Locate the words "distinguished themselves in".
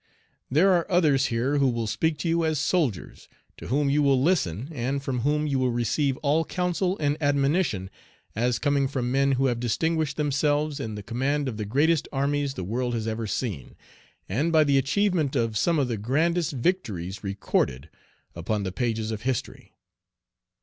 9.59-10.95